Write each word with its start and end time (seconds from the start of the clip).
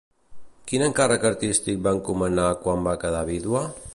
Quin 0.71 0.85
encàrrec 0.85 1.27
artístic 1.31 1.85
va 1.89 1.95
encomanar 1.99 2.49
quan 2.65 2.85
va 2.91 2.99
quedar 3.07 3.25
vídua? 3.33 3.67